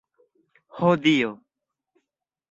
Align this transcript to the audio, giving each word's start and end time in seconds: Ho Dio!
Ho 0.77 0.89
Dio! 1.03 1.29